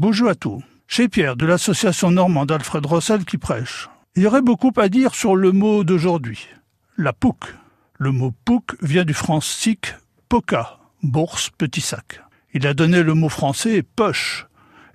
[0.00, 0.62] Bonjour à tous.
[0.86, 3.88] Chez Pierre de l'association normande Alfred Rossel qui prêche.
[4.14, 6.46] Il y aurait beaucoup à dire sur le mot d'aujourd'hui.
[6.96, 7.56] La pouc.
[7.98, 9.96] Le mot pouc vient du francique
[10.28, 12.20] poca, bourse, petit sac.
[12.54, 14.46] Il a donné le mot français poche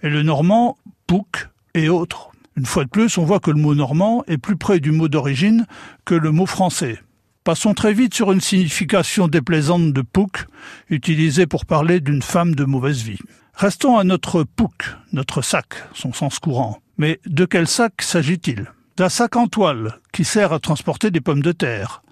[0.04, 2.32] et le normand pouc et autres.
[2.56, 5.10] Une fois de plus, on voit que le mot normand est plus près du mot
[5.10, 5.66] d'origine
[6.06, 6.98] que le mot français.
[7.44, 10.46] Passons très vite sur une signification déplaisante de pouc,
[10.90, 13.20] utilisée pour parler d'une femme de mauvaise vie.
[13.56, 16.80] Restons à notre pouc, notre sac, son sens courant.
[16.98, 18.72] Mais de quel sac s'agit-il?
[18.98, 22.04] D'un sac en toile qui sert à transporter des pommes de terre,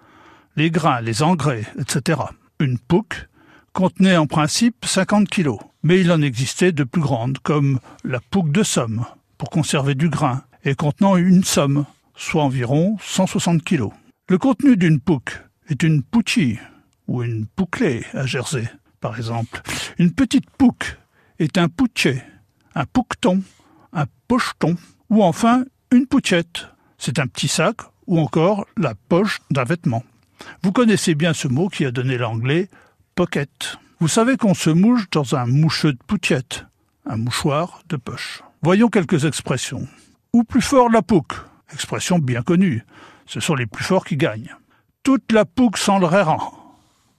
[0.56, 2.22] les grains, les engrais, etc.
[2.60, 3.28] Une pouc
[3.74, 8.52] contenait en principe 50 kilos, mais il en existait de plus grandes, comme la pouc
[8.52, 9.06] de somme,
[9.38, 11.86] pour conserver du grain, et contenant une somme,
[12.16, 13.92] soit environ 160 kilos.
[14.30, 16.60] Le contenu d'une pouc est une pouchie,
[17.08, 19.62] ou une pouclée à Jersey, par exemple.
[19.98, 20.98] Une petite pouc
[21.42, 22.24] est un pouchet,
[22.76, 23.42] un pouqueton,
[23.94, 24.78] un pocheton,
[25.10, 26.68] ou enfin une pouchette.
[26.98, 30.04] C'est un petit sac, ou encore la poche d'un vêtement.
[30.62, 32.70] Vous connaissez bien ce mot qui a donné l'anglais
[33.16, 33.78] pocket.
[34.00, 36.66] Vous savez qu'on se mouche dans un moucheux de pouchette,
[37.08, 38.44] un mouchoir de poche.
[38.62, 39.88] Voyons quelques expressions.
[40.34, 41.34] Ou plus fort la pouque,
[41.74, 42.86] expression bien connue.
[43.26, 44.56] Ce sont les plus forts qui gagnent.
[45.04, 46.08] Toute la pouque sans le.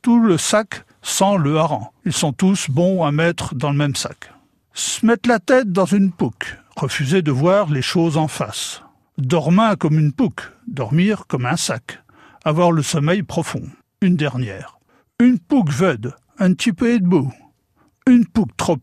[0.00, 1.88] Tout le sac sans le hareng.
[2.04, 4.32] Ils sont tous bons à mettre dans le même sac.
[4.72, 6.56] Se mettre la tête dans une pouque.
[6.76, 8.82] Refuser de voir les choses en face.
[9.18, 10.50] Dormir comme une pouque.
[10.66, 12.02] Dormir comme un sac.
[12.44, 13.62] Avoir le sommeil profond.
[14.00, 14.78] Une dernière.
[15.20, 17.32] Une pouque veude, un petit peu debout.
[18.08, 18.76] Une pouque trop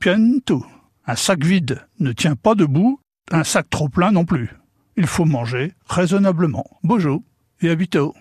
[0.46, 0.66] tout.
[1.06, 3.00] Un sac vide ne tient pas debout,
[3.32, 4.52] un sac trop plein non plus.
[4.96, 6.66] Il faut manger raisonnablement.
[6.84, 7.24] Bonjour
[7.62, 8.14] et à.